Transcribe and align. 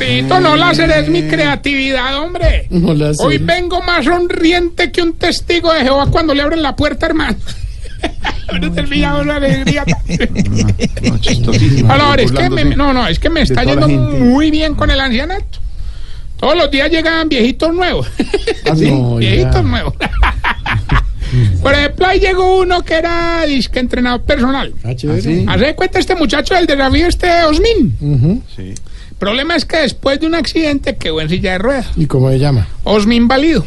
Ahorita 0.00 0.40
no 0.40 0.56
láser 0.56 0.90
es 0.90 1.08
mi 1.08 1.22
creatividad, 1.22 2.16
hombre. 2.18 2.66
No 2.70 2.94
láser. 2.94 3.26
Hoy 3.26 3.38
vengo 3.38 3.82
más 3.82 4.04
sonriente 4.04 4.90
que 4.90 5.02
un 5.02 5.14
testigo 5.14 5.72
de 5.72 5.82
Jehová 5.82 6.06
cuando 6.10 6.34
le 6.34 6.42
abren 6.42 6.62
la 6.62 6.74
puerta, 6.76 7.06
hermano. 7.06 7.36
No 8.60 8.72
terminamos 8.72 9.26
la 9.26 9.36
alegría. 9.36 9.84
No, 11.02 11.18
chistosísimo. 11.20 11.88
No, 11.88 11.98
no, 11.98 12.14
es 12.16 12.32
que 12.32 12.50
me, 12.50 12.64
no, 12.64 12.92
no, 12.92 13.06
es 13.06 13.18
que 13.18 13.30
me 13.30 13.42
está 13.42 13.62
yendo 13.62 13.86
muy 13.86 14.50
bien 14.50 14.74
con 14.74 14.90
el 14.90 14.98
ancianato. 14.98 15.60
Todos 16.36 16.56
los 16.56 16.70
días 16.70 16.90
llegan 16.90 17.28
viejitos 17.28 17.72
nuevos. 17.72 18.08
¿Ah, 18.68 18.74
sí? 18.74 18.90
No, 18.90 19.16
viejitos 19.16 19.54
ya. 19.54 19.62
nuevos. 19.62 19.94
Por 21.62 21.74
ejemplo, 21.74 22.06
ahí 22.06 22.18
llegó 22.18 22.60
uno 22.60 22.82
que 22.82 22.94
era 22.94 23.44
disque 23.46 23.78
entrenador 23.78 24.22
personal. 24.22 24.72
Ah, 24.82 24.94
chévere. 24.96 25.18
¿Ah, 25.18 25.22
sí? 25.22 25.44
Hace 25.46 25.64
de 25.66 25.74
cuenta 25.76 25.98
este 25.98 26.16
muchacho 26.16 26.54
del 26.54 26.66
desafío, 26.66 27.06
este 27.06 27.44
Osmin. 27.44 28.42
Sí. 28.56 28.74
Problema 29.20 29.54
es 29.54 29.64
que 29.64 29.76
después 29.76 30.18
de 30.18 30.26
un 30.26 30.34
accidente 30.34 30.96
quedó 30.96 31.20
en 31.20 31.28
silla 31.28 31.52
de 31.52 31.58
ruedas. 31.58 31.86
¿Y 31.96 32.06
cómo 32.06 32.30
se 32.30 32.40
llama? 32.40 32.66
Osmin 32.82 33.28
válido. 33.28 33.64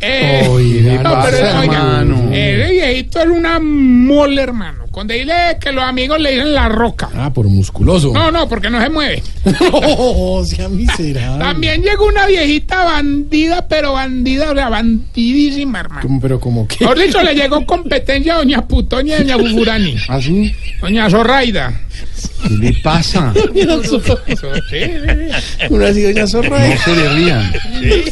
Eh, 0.00 0.46
Oiga, 0.48 1.02
no, 1.02 1.22
pero 1.24 1.60
oiga, 1.60 2.04
ese 2.32 2.70
viejito 2.70 3.20
es 3.20 3.26
una 3.28 3.58
mole, 3.58 4.42
hermano. 4.42 4.84
Cuando 4.98 5.14
dile 5.14 5.58
que 5.60 5.70
los 5.70 5.84
amigos 5.84 6.18
le 6.18 6.32
dicen 6.32 6.52
la 6.52 6.68
roca. 6.68 7.08
Ah, 7.14 7.32
por 7.32 7.46
musculoso. 7.46 8.12
No, 8.12 8.32
no, 8.32 8.48
porque 8.48 8.68
no 8.68 8.82
se 8.82 8.90
mueve. 8.90 9.22
No, 9.70 10.44
sea 10.44 10.68
miserable. 10.68 11.38
También 11.38 11.82
llegó 11.82 12.06
una 12.06 12.26
viejita 12.26 12.82
bandida, 12.82 13.68
pero 13.68 13.92
bandida, 13.92 14.50
o 14.50 14.54
sea, 14.56 14.68
bandidísima, 14.68 15.78
hermano. 15.78 16.02
¿Cómo, 16.02 16.20
pero 16.20 16.40
como 16.40 16.66
que. 16.66 16.84
Por 16.84 16.98
dicho, 16.98 17.22
le 17.22 17.36
llegó 17.36 17.64
competencia 17.66 18.34
a 18.34 18.38
doña 18.38 18.66
Putoña 18.66 19.14
y 19.14 19.18
doña 19.18 19.36
Bufurani. 19.36 19.96
¿Ah, 20.08 20.20
sí? 20.20 20.52
Doña 20.80 21.08
Zorraida. 21.08 21.80
¿Qué 22.42 22.54
le 22.54 22.72
pasa? 22.82 23.32
Eso, 23.54 24.00
sí, 24.00 24.12
sí, 24.26 24.46
sí. 24.68 25.66
Una 25.70 25.88
así, 25.88 26.02
doña 26.02 26.26
Zorra. 26.26 26.68
No 26.68 26.76
se 26.76 26.96
le 26.96 27.08
rían. 27.10 27.52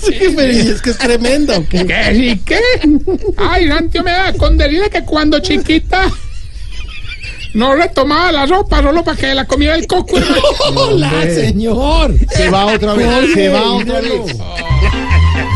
Sí, 0.01 0.35
pero 0.37 0.53
¿y 0.53 0.59
es 0.59 0.81
que 0.81 0.91
es 0.91 0.99
tremenda, 0.99 1.59
¿o 1.59 1.69
qué? 1.69 1.85
¿Qué 1.85 2.15
sí 2.15 2.41
qué? 2.45 2.61
Ay, 3.39 3.67
Santio 3.67 4.05
me 4.05 4.13
da 4.13 4.33
con 4.35 4.57
decirle 4.57 4.89
que 4.89 5.03
cuando 5.03 5.41
chiquita 5.41 6.09
no 7.57 7.75
le 7.75 7.89
tomaba 7.89 8.31
la 8.33 8.47
sopa 8.47 8.83
solo 8.83 9.03
para 9.03 9.17
que 9.17 9.35
la 9.35 9.47
comiera 9.47 9.75
el 9.77 9.87
coco. 9.87 10.17
Hola, 10.75 11.11
señor. 11.23 12.15
Se 12.29 12.51
va 12.51 12.67
otra 12.67 12.93
vez. 12.93 13.33
Se 13.33 13.49
va 13.49 13.73
otra 13.73 14.01
vez. 14.03 14.37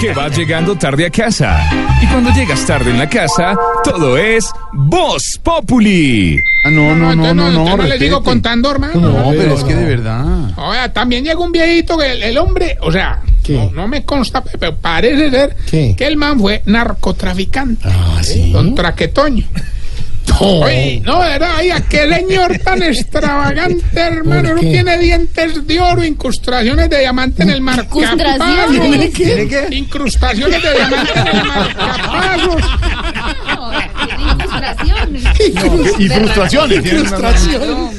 que 0.00 0.14
vas 0.14 0.34
llegando 0.34 0.76
tarde 0.76 1.04
a 1.04 1.10
casa. 1.10 1.60
Y 2.02 2.06
cuando 2.06 2.30
llegas 2.30 2.64
tarde 2.64 2.90
en 2.90 2.98
la 2.98 3.06
casa, 3.06 3.54
todo 3.84 4.16
es 4.16 4.50
Voz 4.72 5.38
Populi. 5.42 6.38
Ah, 6.64 6.70
no, 6.70 6.94
no, 6.94 7.14
no, 7.14 7.34
no, 7.34 7.50
no. 7.50 7.76
no 7.76 7.82
les 7.82 8.00
digo 8.00 8.22
contando, 8.22 8.70
hermano. 8.70 8.98
No, 8.98 9.30
pero 9.36 9.54
es 9.54 9.62
que 9.64 9.74
de 9.74 9.84
verdad. 9.84 10.52
Oiga, 10.56 10.90
también 10.94 11.22
llega 11.22 11.38
un 11.38 11.52
viejito 11.52 11.98
que 11.98 12.12
el, 12.12 12.22
el 12.22 12.38
hombre, 12.38 12.78
o 12.80 12.90
sea, 12.90 13.20
¿Qué? 13.44 13.56
no, 13.56 13.70
no 13.72 13.88
me 13.88 14.04
consta, 14.06 14.42
pero 14.42 14.74
parece 14.74 15.30
ser 15.30 15.54
¿Qué? 15.70 15.94
que 15.98 16.06
el 16.06 16.16
man 16.16 16.40
fue 16.40 16.62
narcotraficante. 16.64 17.86
Ah, 17.86 18.20
sí. 18.22 18.52
Don 18.52 18.74
Traquetoño. 18.74 19.44
Oye, 20.42 21.02
no, 21.04 21.18
verdad, 21.18 21.56
oiga, 21.58 21.80
qué 21.88 22.08
señor 22.08 22.58
tan 22.64 22.82
extravagante, 22.82 24.00
hermano. 24.00 24.48
¿Por 24.50 24.54
No 24.56 24.70
tiene 24.70 24.96
dientes 24.98 25.66
de 25.66 25.80
oro, 25.80 26.02
incrustaciones 26.02 26.88
de 26.88 26.98
diamante 27.00 27.42
en 27.42 27.50
el 27.50 27.60
marcapasos. 27.60 28.70
¿Tiene 28.70 29.10
qué? 29.10 29.24
¿Tiene 29.24 29.48
qué? 29.48 29.66
Incrustaciones 29.76 30.62
de 30.62 30.72
diamante 30.74 31.12
en 31.14 31.26
el 31.26 31.44
marcapasos. 31.44 32.62
Y 35.98 36.08
frustraciones. 36.08 36.82
tiene 36.82 36.98
Frustración. 37.00 37.90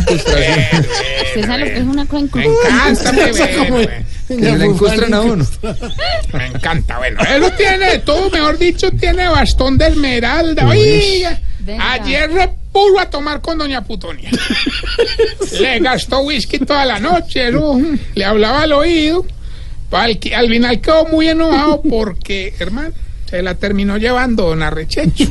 Usted 0.00 1.46
sabe 1.46 1.58
lo 1.58 1.64
que 1.66 1.76
es 1.76 1.82
una 1.84 2.06
cuenca. 2.06 2.40
encanta, 2.42 3.12
me, 3.12 3.26
me- 3.26 4.10
Que 4.28 4.56
le 4.56 4.64
encustran 4.64 5.14
a 5.14 5.20
uno. 5.22 5.46
me 6.32 6.46
encanta. 6.46 6.98
Bueno, 6.98 7.20
eso 7.22 7.50
tiene 7.56 7.90
de 7.90 7.98
todo, 7.98 8.30
mejor 8.30 8.58
dicho, 8.58 8.90
tiene 8.92 9.28
bastón 9.28 9.76
de 9.76 9.88
esmeralda. 9.88 10.66
Oiga, 10.68 11.38
Venga. 11.72 11.92
ayer 11.92 12.30
se 12.32 12.50
puso 12.72 12.98
a 13.00 13.10
tomar 13.10 13.40
con 13.40 13.58
doña 13.58 13.82
Putonia. 13.82 14.30
Le 15.60 15.78
gastó 15.80 16.20
whisky 16.20 16.58
toda 16.58 16.84
la 16.84 16.98
noche, 17.00 17.48
eso, 17.48 17.80
le 18.14 18.24
hablaba 18.24 18.62
al 18.62 18.72
oído. 18.72 19.24
Al, 19.90 20.18
que- 20.18 20.34
al 20.34 20.48
final 20.48 20.80
quedó 20.80 21.06
muy 21.06 21.28
enojado 21.28 21.82
porque, 21.82 22.54
hermano, 22.60 22.90
se 23.28 23.42
la 23.42 23.54
terminó 23.56 23.96
llevando 23.96 24.44
don 24.48 24.62
Arrechecho. 24.62 25.24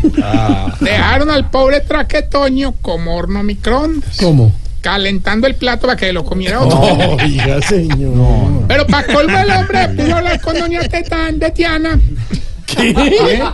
Dejaron 0.81 1.29
al 1.31 1.49
pobre 1.49 1.79
traquetoño 1.81 2.73
como 2.81 3.15
horno 3.15 3.41
microondas, 3.43 4.17
¿Cómo? 4.17 4.53
calentando 4.81 5.47
el 5.47 5.55
plato 5.55 5.87
para 5.87 5.97
que 5.97 6.11
lo 6.13 6.23
comiera 6.25 6.61
otro. 6.61 6.79
Oiga, 6.81 7.61
señor. 7.67 8.65
Pero 8.67 8.85
para 8.87 9.07
colmo 9.13 9.37
el 9.37 9.49
hombre 9.51 9.87
pudo 9.89 10.15
hablar 10.15 10.41
con 10.41 10.57
doña 10.59 10.81
Tetán 10.87 11.39
de 11.39 11.51
Tiana. 11.51 11.99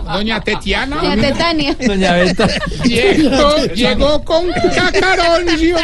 Doña 0.04 0.40
Tetiana. 0.40 0.96
Doña 0.96 1.16
Tetania. 1.16 1.76
Llegó, 2.84 3.56
llegó 3.74 4.24
con 4.24 4.50
cacaroncio. 4.74 5.76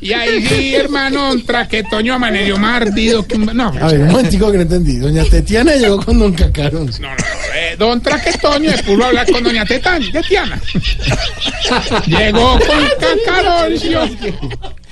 Y 0.00 0.12
ahí 0.12 0.46
sí, 0.46 0.74
hermano, 0.76 1.28
don 1.28 1.44
Traquetoño 1.44 2.14
amaneció 2.14 2.56
más 2.56 2.82
ardido 2.82 3.26
que 3.26 3.34
un... 3.34 3.46
No, 3.46 3.66
A 3.80 3.88
ver, 3.88 4.02
un 4.02 4.12
momentico 4.12 4.50
que 4.52 4.58
no 4.58 4.62
entendí. 4.62 4.96
Doña 4.98 5.24
Tetiana 5.24 5.74
llegó 5.74 6.04
con 6.04 6.18
Don 6.20 6.32
Cacarón. 6.32 6.86
No, 7.00 7.08
no, 7.08 7.16
no, 7.16 7.54
eh, 7.54 7.76
don 7.76 8.00
Traquetoño 8.00 8.70
se 8.70 8.82
pudo 8.84 9.06
hablar 9.06 9.28
con 9.30 9.42
doña 9.42 9.64
Tetán, 9.64 10.00
de 10.12 10.22
Tiana. 10.22 10.60
Llegó 12.06 12.58
con 12.60 12.84
cacaroncio. 13.00 14.08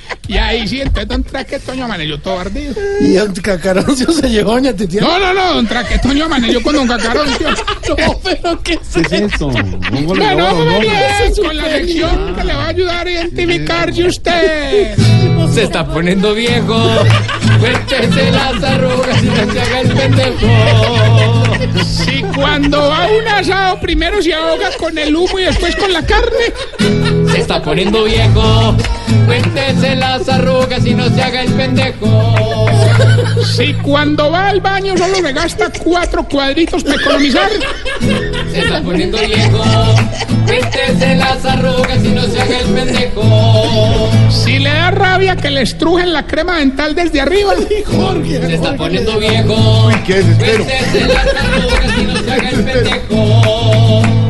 Y 0.28 0.36
ahí 0.38 0.66
sí, 0.66 0.80
entonces 0.80 1.06
don 1.08 1.22
Traquetoño 1.22 1.84
amaneció 1.84 2.18
todo 2.20 2.40
ardido. 2.40 2.74
Y 3.00 3.12
Don 3.12 3.32
Cacaroncio 3.32 4.10
se 4.10 4.28
llevó 4.28 4.52
a 4.52 4.54
Doña 4.54 4.72
Tetiana. 4.72 5.06
No, 5.06 5.18
no, 5.18 5.34
no, 5.34 5.54
don 5.54 5.66
Traquetoño 5.66 6.24
amaneció 6.24 6.62
con 6.62 6.74
don 6.74 6.88
cacaroncio. 6.88 7.48
No, 7.88 8.18
pero 8.20 8.60
¿qué 8.62 8.72
es 8.72 9.08
¿Qué 9.08 9.16
es? 9.16 9.32
Póngale 9.38 9.78
Bueno, 10.04 10.64
no, 10.64 10.82
eso 10.82 11.42
con 11.42 11.56
la 11.56 11.68
lección 11.68 12.34
que 12.34 12.44
le 12.44 12.54
va 12.54 12.64
a 12.64 12.68
ayudar 12.68 13.06
a 13.06 13.10
identificarse 13.10 14.04
usted. 14.04 14.96
Se 15.54 15.62
está 15.62 15.86
poniendo 15.86 16.34
viejo. 16.34 16.76
Cuéntese 17.60 18.30
las 18.32 18.62
arrugas 18.62 19.22
y 19.22 19.26
no 19.26 19.52
se 19.52 19.60
haga 19.60 19.80
el 19.80 19.88
pendejo. 19.92 21.84
Si 21.84 22.22
cuando 22.34 22.88
va 22.88 23.04
a 23.04 23.08
un 23.08 23.28
asado 23.28 23.80
primero 23.80 24.20
se 24.20 24.34
ahoga 24.34 24.70
con 24.78 24.98
el 24.98 25.14
humo 25.14 25.38
y 25.38 25.44
después 25.44 25.76
con 25.76 25.92
la 25.92 26.04
carne. 26.04 26.52
Se 27.36 27.42
está 27.42 27.60
poniendo 27.60 28.04
viejo. 28.04 28.74
Cuéntese 29.26 29.94
las 29.94 30.26
arrugas 30.26 30.86
y 30.86 30.94
no 30.94 31.06
se 31.10 31.22
haga 31.22 31.42
el 31.42 31.52
pendejo. 31.52 32.66
Si 33.54 33.74
cuando 33.74 34.30
va 34.30 34.48
al 34.48 34.62
baño 34.62 34.96
solo 34.96 35.20
le 35.20 35.32
gasta 35.34 35.70
cuatro 35.84 36.26
cuadritos 36.26 36.82
para 36.82 36.96
economizar. 36.96 37.50
Se 38.50 38.58
está 38.60 38.80
poniendo 38.80 39.18
viejo. 39.18 39.62
Cuéntese 40.46 41.14
las 41.16 41.44
arrugas 41.44 42.02
y 42.02 42.08
no 42.08 42.22
se 42.22 42.40
haga 42.40 42.58
el 42.58 42.68
pendejo. 42.68 44.10
Si 44.30 44.58
le 44.58 44.70
da 44.70 44.90
rabia 44.92 45.36
que 45.36 45.50
le 45.50 45.60
estrujen 45.60 46.14
la 46.14 46.26
crema 46.26 46.56
dental 46.56 46.94
desde 46.94 47.20
arriba. 47.20 47.52
Jorge? 47.84 48.46
Se 48.46 48.54
está 48.54 48.74
poniendo 48.76 49.18
viejo. 49.18 49.90
qué 50.06 50.14
desespero. 50.22 50.64
Cuéntese 50.64 51.06
las 51.06 51.26
arrugas 51.26 51.98
y 51.98 52.02
no 52.02 52.16
se 52.16 52.32
haga 52.32 52.48
el 52.48 52.64
pendejo. 52.64 54.25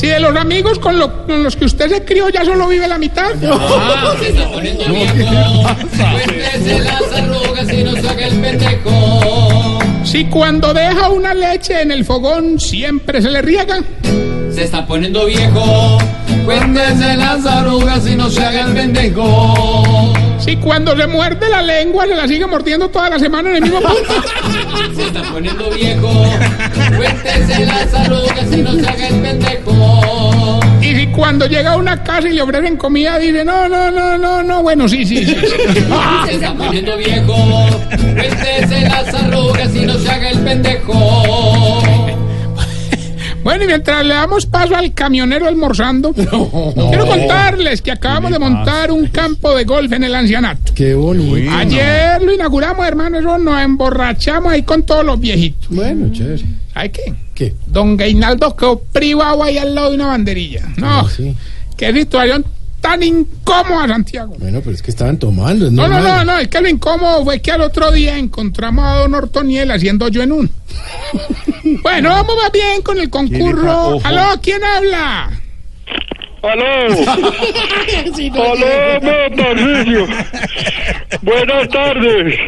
Si 0.00 0.06
de 0.06 0.20
los 0.20 0.36
amigos 0.36 0.78
con, 0.78 0.98
lo- 0.98 1.26
con 1.26 1.42
los 1.42 1.56
que 1.56 1.64
usted 1.64 1.88
se 1.88 2.04
crió 2.04 2.28
ya 2.28 2.44
solo 2.44 2.68
vive 2.68 2.86
la 2.86 2.98
mitad. 2.98 3.30
Ah, 3.50 4.14
se 4.20 4.28
está 4.28 4.48
poniendo 4.52 4.84
viejo. 4.86 5.14
Cuéntese 6.12 6.78
las 6.80 7.02
arrugas 7.20 7.72
y 7.72 7.82
no 7.84 7.92
se 7.96 8.08
haga 8.08 8.26
el 8.26 8.40
pendejo. 8.40 9.78
Si 10.04 10.24
cuando 10.26 10.72
deja 10.72 11.08
una 11.10 11.34
leche 11.34 11.82
en 11.82 11.90
el 11.90 12.04
fogón 12.04 12.60
siempre 12.60 13.20
se 13.20 13.30
le 13.30 13.42
riega. 13.42 13.80
Se 14.54 14.64
está 14.64 14.86
poniendo 14.86 15.26
viejo. 15.26 15.98
Cuéntese 16.44 17.16
las 17.16 17.44
arrugas 17.44 18.06
y 18.06 18.14
no 18.14 18.30
se 18.30 18.44
haga 18.44 18.66
el 18.66 18.72
pendejo. 18.74 20.14
Si 20.48 20.56
cuando 20.56 20.96
se 20.96 21.06
muerde 21.06 21.46
la 21.50 21.60
lengua 21.60 22.06
se 22.06 22.14
la 22.14 22.26
sigue 22.26 22.46
mordiendo 22.46 22.88
toda 22.88 23.10
la 23.10 23.18
semana 23.18 23.50
en 23.50 23.56
el 23.56 23.62
mismo 23.64 23.80
punto. 23.80 24.94
Se 24.96 25.06
está 25.08 25.22
poniendo 25.24 25.68
viejo. 25.68 26.08
Cuéntese 26.96 27.66
las 27.66 27.92
arrugas 27.92 28.50
y 28.50 28.62
no 28.62 28.72
se 28.72 28.88
haga 28.88 29.08
el 29.08 29.20
pendejo. 29.20 30.60
Y 30.80 30.94
si 30.94 31.06
cuando 31.08 31.46
llega 31.46 31.72
a 31.72 31.76
una 31.76 32.02
casa 32.02 32.30
y 32.30 32.32
le 32.32 32.40
ofrecen 32.40 32.78
comida 32.78 33.18
dice, 33.18 33.44
no, 33.44 33.68
no, 33.68 33.90
no, 33.90 34.16
no, 34.16 34.42
no, 34.42 34.62
bueno, 34.62 34.88
sí, 34.88 35.04
sí, 35.04 35.26
sí. 35.26 35.36
Se 36.26 36.34
está 36.36 36.54
poniendo 36.54 36.96
viejo. 36.96 37.36
Cuéntese 37.90 38.80
las 38.88 39.14
arrugas 39.14 39.74
y 39.74 39.80
no 39.80 39.98
se 39.98 40.10
haga 40.10 40.30
el 40.30 40.38
pendejo. 40.38 41.57
Bueno, 43.42 43.64
y 43.64 43.66
mientras 43.66 44.04
le 44.04 44.14
damos 44.14 44.46
paso 44.46 44.76
al 44.76 44.92
camionero 44.94 45.46
almorzando, 45.46 46.12
quiero 46.14 47.06
contarles 47.06 47.82
que 47.82 47.90
acabamos 47.90 48.32
de 48.32 48.38
montar 48.38 48.90
un 48.90 49.06
campo 49.08 49.54
de 49.54 49.64
golf 49.64 49.92
en 49.92 50.04
el 50.04 50.14
ancianato. 50.14 50.72
Qué 50.74 50.94
bonito. 50.94 51.50
Ayer 51.56 52.20
lo 52.22 52.32
inauguramos, 52.32 52.86
hermano, 52.86 53.18
eso 53.18 53.38
nos 53.38 53.60
emborrachamos 53.60 54.52
ahí 54.52 54.62
con 54.62 54.82
todos 54.82 55.04
los 55.04 55.18
viejitos. 55.20 55.68
Bueno, 55.70 56.12
chévere. 56.12 56.44
¿Sabes 56.72 56.92
qué? 56.92 57.14
¿Qué? 57.34 57.54
Don 57.66 57.96
Gainaldo 57.96 58.54
quedó 58.56 58.80
privado 58.80 59.42
ahí 59.42 59.58
al 59.58 59.74
lado 59.74 59.90
de 59.90 59.96
una 59.96 60.06
banderilla. 60.06 60.62
No, 60.76 61.08
sí? 61.08 61.34
qué 61.76 61.92
situación 61.92 62.44
tan 62.80 63.02
incómoda, 63.02 63.88
Santiago. 63.88 64.36
Bueno, 64.38 64.60
pero 64.60 64.74
es 64.74 64.82
que 64.82 64.90
estaban 64.90 65.18
tomando. 65.18 65.66
es 65.66 65.72
No, 65.72 65.88
no, 65.88 66.00
no, 66.00 66.24
no, 66.24 66.38
es 66.38 66.48
que 66.48 66.60
lo 66.60 66.68
incómodo 66.68 67.24
fue 67.24 67.40
que 67.40 67.50
al 67.50 67.62
otro 67.62 67.90
día 67.90 68.16
encontramos 68.18 68.84
a 68.84 68.94
don 68.98 69.14
Ortoniel 69.14 69.70
haciendo 69.70 70.08
yo 70.08 70.22
en 70.22 70.32
un. 70.32 70.50
Bueno, 71.82 72.10
vamos 72.10 72.36
más 72.36 72.52
bien 72.52 72.82
con 72.82 72.98
el 72.98 73.08
concurso. 73.10 73.98
¿Aló? 74.04 74.40
¿Quién 74.42 74.62
habla? 74.64 75.30
Aló, 76.40 76.64
aló, 77.10 77.32
me 79.02 79.30
Tarcisio. 79.36 80.06
Buenas 81.22 81.68
tardes. 81.68 82.38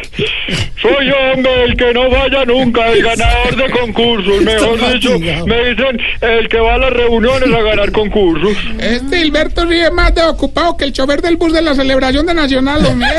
Soy 0.81 1.07
yo, 1.07 1.15
hombre, 1.33 1.63
el 1.65 1.75
que 1.75 1.93
no 1.93 2.09
vaya 2.09 2.45
nunca, 2.45 2.87
el 2.87 3.03
ganador 3.03 3.53
de 3.57 3.69
concursos. 3.69 4.41
Mejor 4.43 4.93
dicho, 4.93 5.19
me 5.19 5.65
dicen 5.69 5.99
el 6.21 6.47
que 6.47 6.57
va 6.59 6.75
a 6.75 6.77
las 6.77 6.93
reuniones 6.93 7.53
a 7.53 7.61
ganar 7.61 7.91
concursos. 7.91 8.53
Este 8.79 9.25
Hilberto 9.25 9.67
sí 9.67 9.77
es 9.77 9.91
más 9.91 10.15
de 10.15 10.23
ocupado 10.23 10.77
que 10.77 10.85
el 10.85 10.93
chofer 10.93 11.21
del 11.21 11.35
bus 11.35 11.51
de 11.51 11.61
la 11.61 11.75
celebración 11.75 12.25
de 12.25 12.33
Nacional, 12.33 12.85
hombre. 12.85 13.09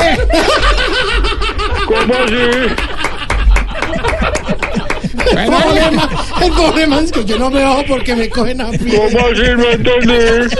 ¿Cómo 1.85 2.15
así? 2.15 2.33
El 5.29 5.35
Bueno, 5.49 5.59
problema, 5.61 6.01
el 6.41 6.51
problema 6.51 6.99
es 6.99 7.11
que 7.11 7.25
yo 7.25 7.37
no 7.39 7.49
me 7.49 7.63
bajo 7.63 7.83
porque 7.87 8.15
me 8.15 8.29
cogen 8.29 8.61
a 8.61 8.69
pie. 8.71 8.95
¿Cómo 8.97 9.27
así? 9.27 9.41
No 9.57 9.69
entendí. 9.69 10.55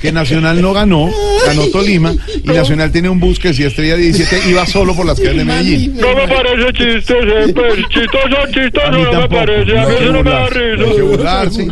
Que 0.00 0.12
Nacional 0.12 0.60
no 0.60 0.72
ganó, 0.72 1.10
ganó 1.46 1.66
Tolima 1.68 2.14
y 2.46 2.50
Nacional 2.56 2.92
tiene 2.92 3.08
un 3.08 3.18
bus 3.20 3.38
que 3.38 3.52
si 3.52 3.64
Estrella 3.64 3.96
17 3.96 4.48
iba 4.48 4.64
solo 4.66 4.94
por 4.94 5.04
las 5.06 5.18
calles 5.18 5.38
de 5.38 5.44
Medellín. 5.44 5.96
No 5.96 6.14
me 6.14 6.28
parece 6.28 6.72
chiste, 6.72 7.14
eh, 7.14 7.52
pues, 7.54 7.74
chistoso, 7.88 8.38
A 8.38 8.50
chistoso 8.50 8.90
mí 8.92 9.02
no 9.02 9.12
me 9.12 9.18
tampoco. 9.18 9.34
parece. 9.34 9.78
A 9.78 9.82
No 9.82 9.88
mí 9.88 9.94
eso 10.00 10.12
no 10.12 10.22
me 10.22 10.30
da 10.30 10.46
risa. 10.48 11.02
burlarse. 11.02 11.68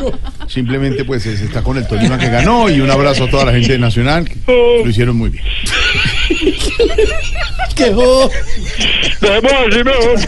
Simplemente 0.48 1.04
pues 1.04 1.24
es- 1.26 1.40
está 1.40 1.62
con 1.62 1.78
el 1.78 1.86
Tolima 1.86 2.18
que 2.18 2.28
ganó 2.28 2.68
y 2.68 2.80
un 2.80 2.90
abrazo 2.90 3.24
a 3.24 3.30
toda 3.30 3.46
la 3.46 3.52
gente 3.52 3.72
de 3.72 3.78
Nacional 3.78 4.28
que 4.28 4.36
lo 4.46 4.88
hicieron 4.88 5.16
muy 5.16 5.30
bien. 5.30 5.44
Dejemos 7.74 8.30
así 9.52 9.84
mejor. 9.84 10.20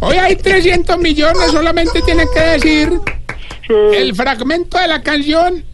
hoy 0.00 0.16
hay 0.16 0.36
300 0.36 0.98
millones, 0.98 1.50
solamente 1.50 2.00
tiene 2.02 2.24
que 2.34 2.40
decir 2.40 2.90
el 3.94 4.14
fragmento 4.14 4.78
de 4.78 4.88
la 4.88 5.02
canción. 5.02 5.64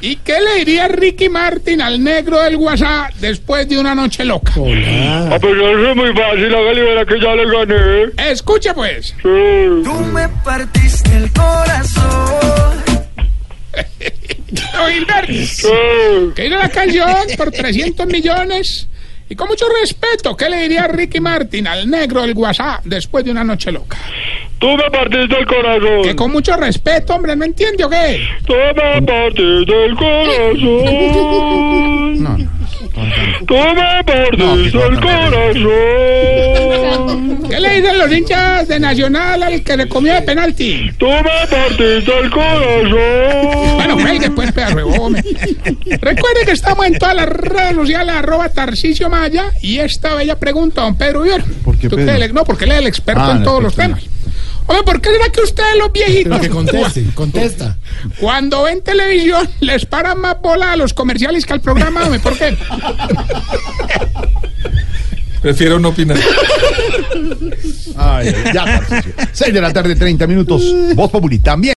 ¿Y 0.00 0.16
qué 0.16 0.34
le 0.40 0.58
diría 0.58 0.88
Ricky 0.88 1.28
Martin 1.28 1.80
al 1.80 2.02
negro 2.02 2.40
del 2.42 2.56
WhatsApp 2.56 3.14
después 3.18 3.66
de 3.68 3.78
una 3.78 3.94
noche 3.94 4.24
loca? 4.24 4.52
Hola. 4.56 5.28
Ah, 5.32 5.38
pues 5.40 5.54
eso 5.56 5.90
es 5.90 5.96
muy 5.96 6.12
fácil, 6.12 6.54
hágale 6.54 6.82
ver 6.82 7.06
que 7.06 7.20
ya 7.20 7.34
le 7.34 7.46
gané. 7.46 8.30
Escuche 8.30 8.74
pues. 8.74 9.06
Sí. 9.06 9.14
Tú 9.22 9.92
me 10.12 10.28
partiste 10.44 11.16
el 11.16 11.32
corazón. 11.32 12.84
Sí. 15.28 15.68
que 16.34 16.46
hizo 16.46 16.56
la 16.56 16.68
canción 16.68 17.08
por 17.36 17.50
300 17.50 18.06
millones. 18.06 18.86
Y 19.28 19.34
con 19.34 19.48
mucho 19.48 19.66
respeto, 19.80 20.36
¿qué 20.36 20.48
le 20.48 20.62
diría 20.62 20.86
Ricky 20.86 21.20
Martin 21.20 21.66
al 21.66 21.90
negro 21.90 22.22
del 22.22 22.32
WhatsApp 22.34 22.84
después 22.84 23.24
de 23.24 23.32
una 23.32 23.42
noche 23.42 23.72
loca? 23.72 23.98
Tú 24.58 24.68
me 24.76 24.90
partiste 24.90 25.38
el 25.38 25.46
corazón. 25.46 26.02
Que 26.02 26.16
con 26.16 26.32
mucho 26.32 26.56
respeto, 26.56 27.14
hombre, 27.14 27.36
¿no 27.36 27.44
entiende 27.44 27.84
o 27.84 27.90
qué? 27.90 28.20
Tú 28.46 28.54
me 28.54 29.02
partiste 29.02 29.84
el 29.84 29.94
corazón. 29.96 30.62
No, 32.22 32.38
no. 32.38 32.50
Tú 33.46 33.54
me 33.54 34.02
partiste 34.04 34.78
el 34.78 35.00
corazón. 35.00 35.66
¿Qué 37.48 37.60
le 37.60 37.80
dicen 37.80 37.98
los 37.98 38.10
hinchas 38.12 38.66
de 38.68 38.80
Nacional 38.80 39.42
al 39.42 39.62
que 39.62 39.76
le 39.76 39.86
comió 39.88 40.14
de 40.14 40.22
penalti? 40.22 40.90
Tú 40.98 41.06
me 41.06 41.22
partiste 41.50 42.18
el 42.22 42.30
corazón. 42.30 43.76
Bueno, 43.76 43.96
cuelgue 43.98 44.30
pues, 44.30 44.52
pedazo 44.52 44.76
de 44.76 44.82
hombre. 44.84 45.22
Recuerde 46.00 46.44
que 46.46 46.52
estamos 46.52 46.86
en 46.86 46.98
todas 46.98 47.14
las 47.14 47.28
redes 47.28 47.74
sociales, 47.74 48.14
arroba 48.16 48.48
Tarcicio 48.48 49.08
Maya, 49.10 49.50
y 49.62 49.78
esta 49.78 50.14
bella 50.14 50.38
pregunta, 50.38 50.80
don 50.82 50.96
Pedro 50.96 51.22
Viver. 51.22 51.44
¿Por 51.64 51.76
qué, 51.78 51.88
Pedro? 51.90 52.32
no, 52.34 52.44
porque 52.44 52.64
él 52.64 52.72
es 52.72 52.78
el 52.78 52.86
experto 52.86 53.22
Ah, 53.22 53.32
en 53.36 53.42
todos 53.44 53.62
los 53.62 53.72
experto. 53.74 53.96
temas. 54.00 54.15
Hombre, 54.68 54.84
¿por 54.84 55.00
qué 55.00 55.10
será 55.10 55.28
que 55.30 55.40
ustedes 55.40 55.76
los 55.78 55.92
viejitos, 55.92 56.38
Pero 56.38 56.40
que 56.40 56.48
conteste, 56.50 57.04
contesta. 57.14 57.76
cuando 58.20 58.64
ven 58.64 58.82
televisión, 58.82 59.48
les 59.60 59.86
paran 59.86 60.20
más 60.20 60.40
bola 60.40 60.72
a 60.72 60.76
los 60.76 60.92
comerciales 60.92 61.46
que 61.46 61.52
al 61.52 61.60
programa? 61.60 62.02
Hombre, 62.04 62.18
¿Por 62.20 62.36
qué? 62.36 62.56
Prefiero 65.42 65.78
no 65.78 65.90
opinar. 65.90 66.18
Ay, 67.96 68.34
ya, 68.52 68.64
Tarcisio. 68.64 69.12
6 69.32 69.54
de 69.54 69.60
la 69.60 69.72
tarde, 69.72 69.94
30 69.94 70.26
minutos. 70.26 70.62
Voz 70.94 71.10
Populi 71.10 71.38
también. 71.38 71.74